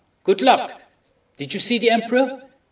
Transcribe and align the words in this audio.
Good 0.23 0.41
luck!... 0.41 0.71
Did 1.37 1.53
you 1.53 1.59
see 1.59 1.77
the 1.77 1.91
Emperor? 1.91 2.41